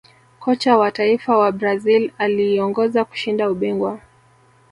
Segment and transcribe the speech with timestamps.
[0.39, 3.99] Kocha wa taifa wa brazil aliiongoza kushinda ubingwa